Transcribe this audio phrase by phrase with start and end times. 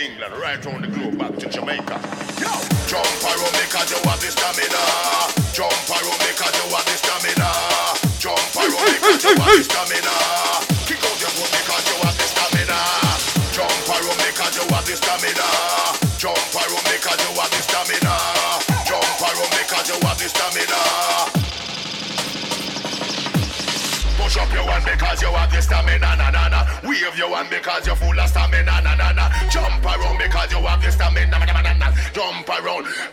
[0.00, 2.27] England, right round the globe, back to Jamaica.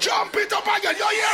[0.05, 1.05] Jump it up again, yo!
[1.17, 1.24] yeah.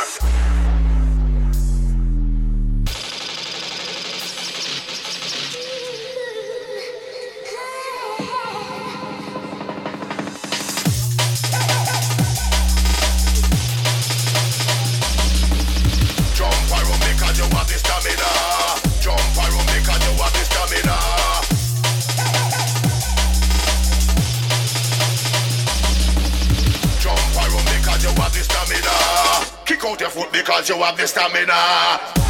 [30.62, 32.21] Cause you have the stamina.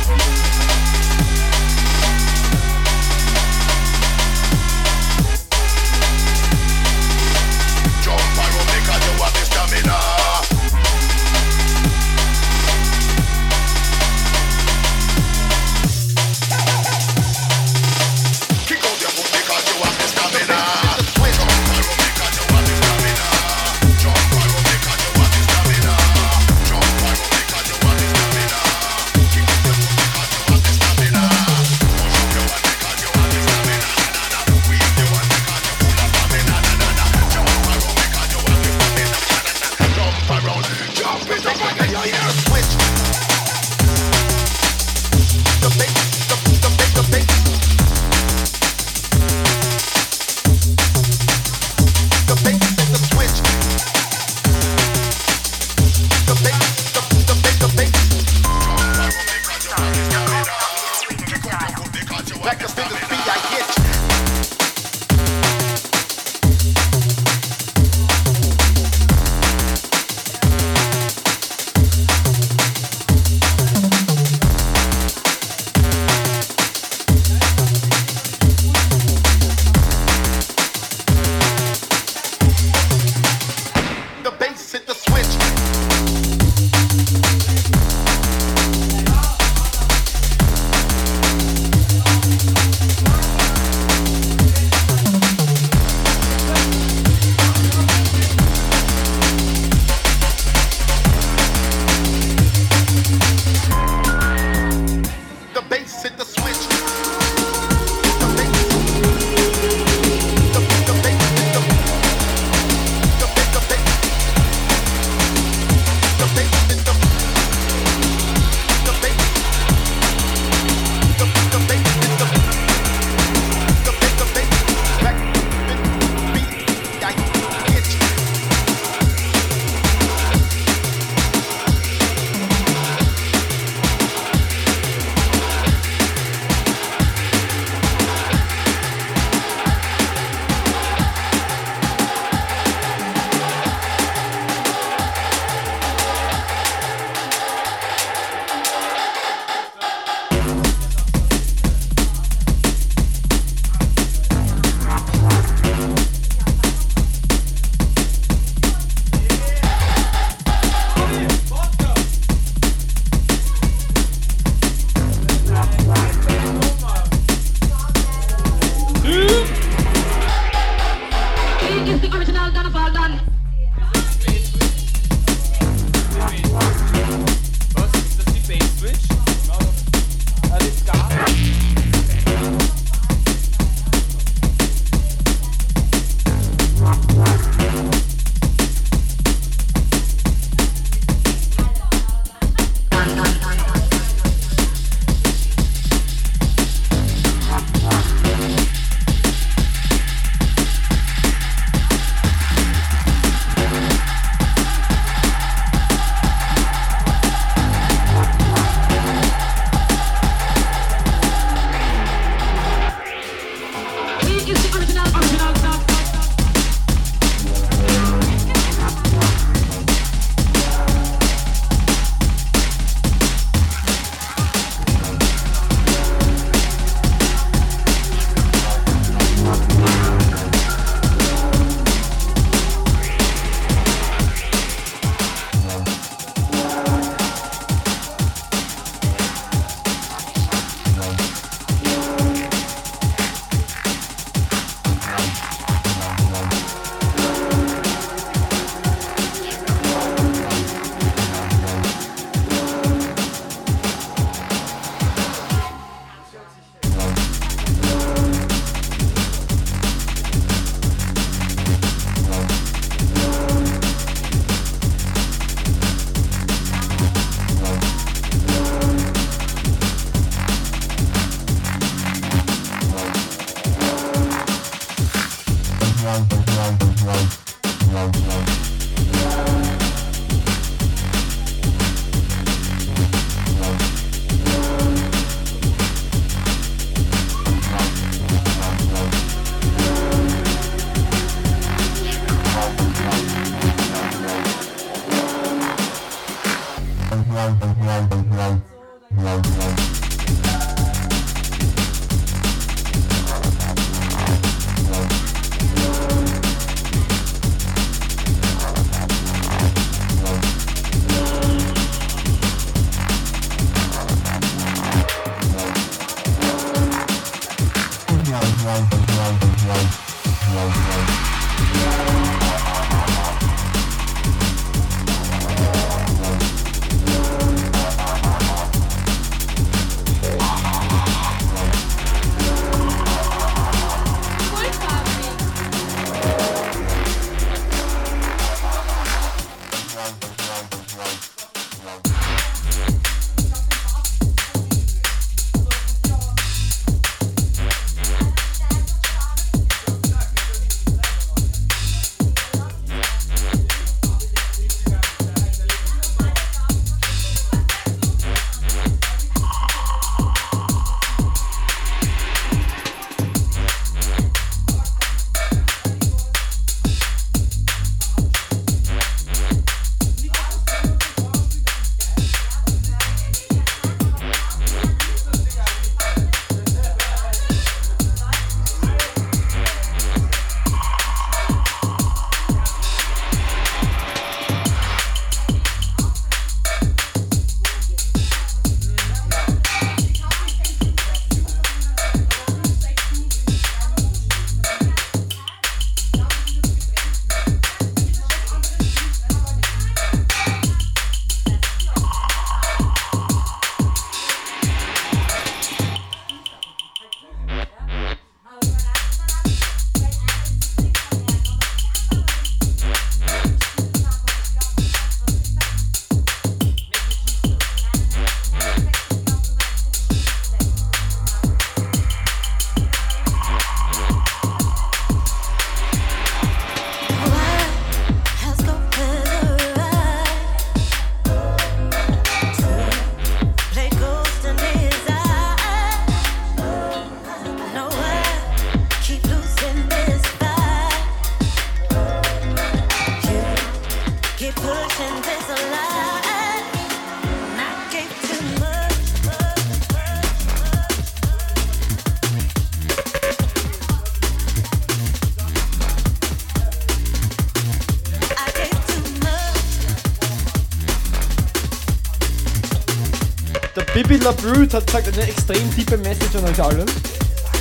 [464.23, 466.87] Bibi LaBrute hat gesagt, eine extrem tiefe Message an euch allen.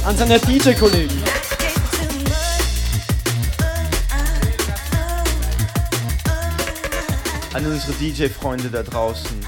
[0.06, 1.24] An seine DJ-Kollegen.
[7.54, 9.40] An unsere DJ-Freunde da draußen.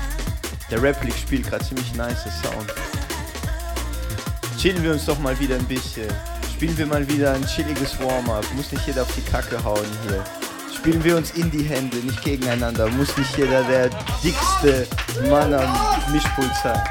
[0.71, 2.73] Der League spielt gerade ziemlich nice Sound.
[4.59, 6.07] Chillen wir uns doch mal wieder ein bisschen.
[6.55, 8.45] Spielen wir mal wieder ein chilliges Warm-up.
[8.55, 10.23] Muss nicht jeder auf die Kacke hauen hier.
[10.75, 12.87] Spielen wir uns in die Hände, nicht gegeneinander.
[12.89, 13.89] Muss nicht jeder der
[14.23, 14.87] dickste
[15.29, 16.81] Mann am Mischpult sein.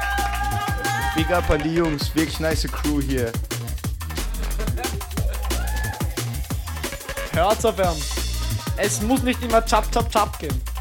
[1.15, 3.31] Big up an die Jungs, wirklich nice Crew hier.
[7.33, 7.75] Hört's auf.
[8.77, 10.72] Es muss nicht immer Chap Chap Chap gehen.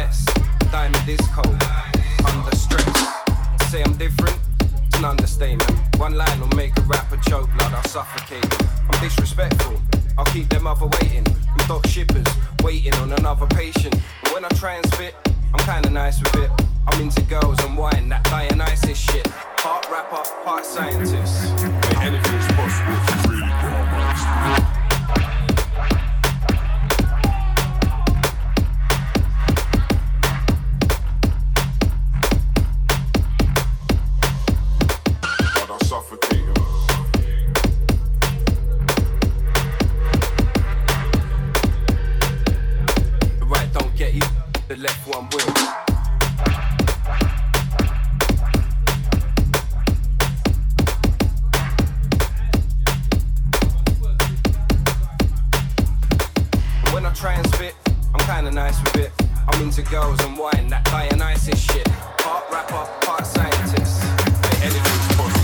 [0.00, 0.24] S.
[0.72, 1.42] Diamond disco,
[2.24, 2.98] under stress.
[3.68, 4.34] Say I'm different,
[4.86, 5.70] it's an understatement.
[5.98, 8.46] One line will make a rapper choke, blood, I'll suffocate.
[8.88, 9.78] I'm disrespectful,
[10.16, 11.26] I'll keep them other waiting.
[11.50, 12.26] I'm dog shippers,
[12.62, 13.94] waiting on another patient.
[14.24, 15.14] And when I try and spit,
[15.52, 16.50] I'm kinda nice with it.
[16.86, 19.28] I'm into girls and wine, that Dionysus shit.
[19.58, 21.52] Part rapper, part scientist.
[22.00, 22.96] Anything's possible
[23.28, 23.79] really put
[59.48, 61.86] I'm into girls and wine, that Dionysus shit.
[62.18, 64.02] Part rapper, part scientist.
[64.62, 65.39] Anything's possible.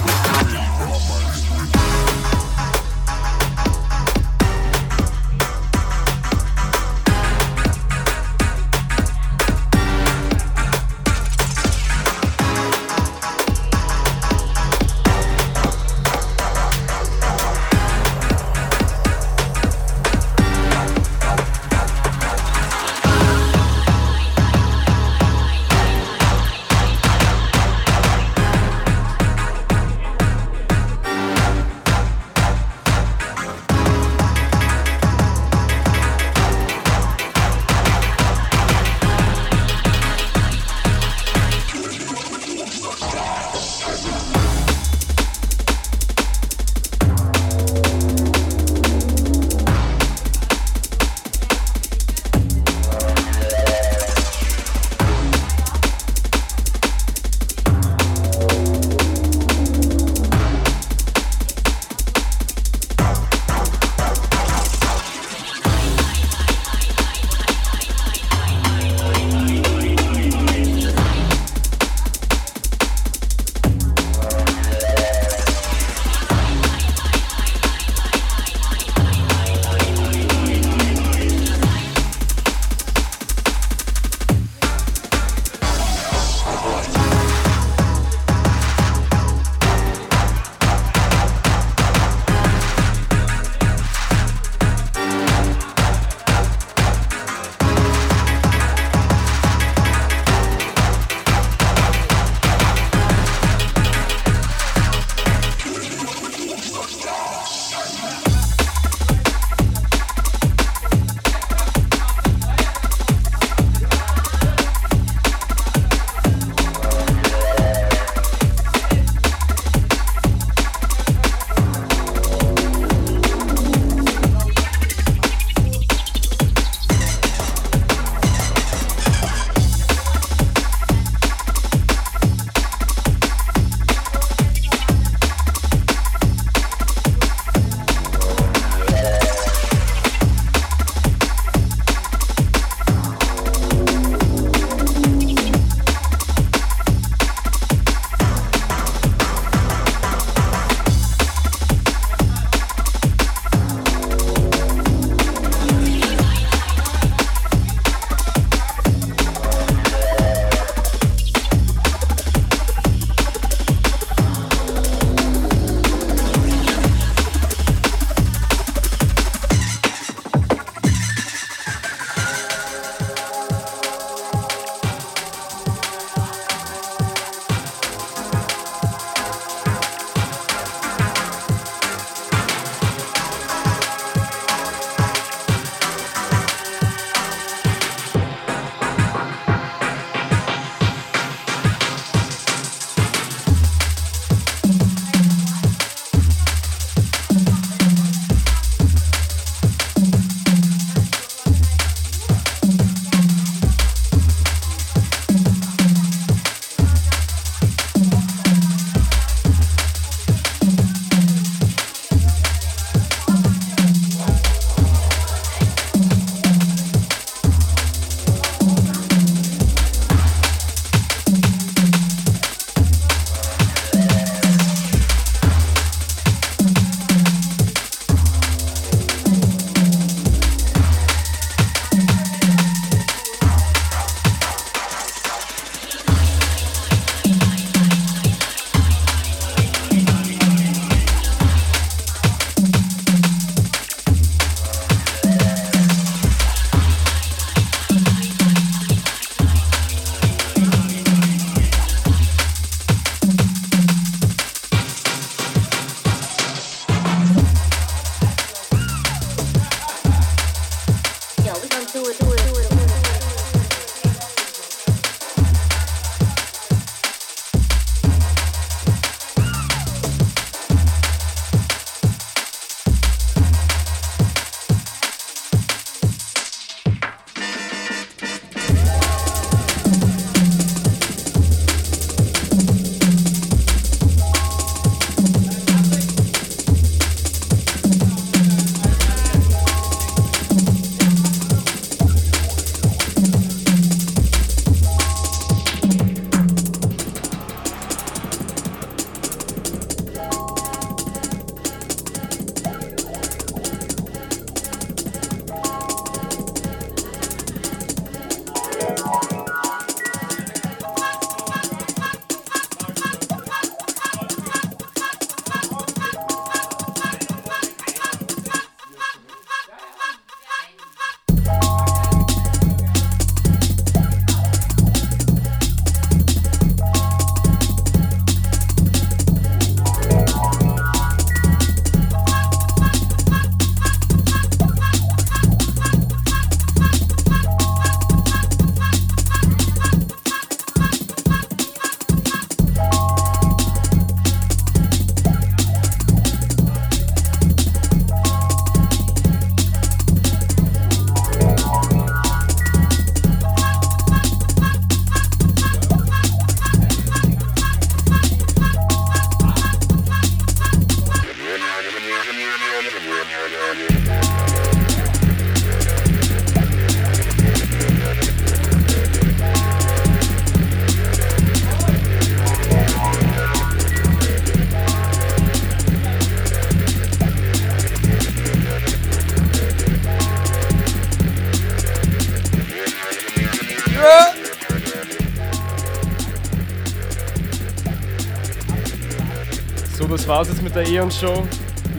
[390.77, 391.47] Der Eon Show.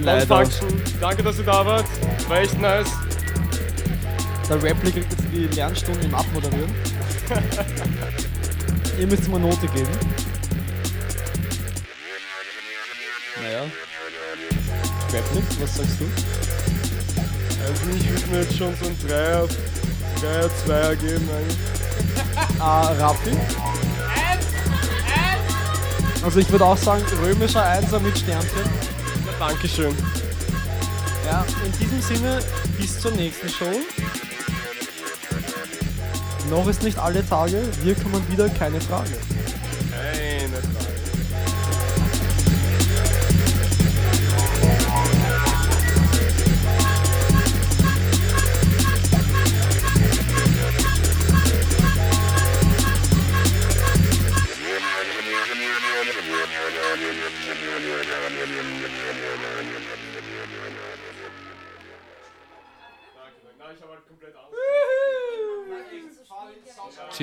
[0.04, 0.48] Leider.
[1.02, 1.86] Danke, dass ihr da wart.
[2.28, 2.92] War echt nice.
[4.48, 6.72] Der Rappler kriegt jetzt die Lernstunden im Abmoderieren.
[9.00, 9.90] Ihr müsst eine Note geben.
[13.42, 13.64] Naja.
[15.08, 16.06] Rappler, was sagst du?
[17.66, 19.48] Also ich würde mir jetzt schon so ein Dreier,
[20.22, 21.58] Dreier, Zweier geben eigentlich.
[22.60, 23.32] Ah, Raffi?
[26.24, 28.50] Also ich würde auch sagen, römischer Einser mit Sternchen.
[29.40, 29.96] Ja, Dankeschön.
[31.26, 32.40] Ja, in diesem Sinne,
[32.78, 33.72] bis zur nächsten Show.
[36.50, 39.12] Noch ist nicht alle Tage, wir kommen wieder, keine Frage.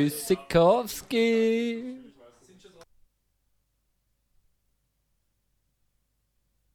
[0.04, 1.24] Tjusikowski.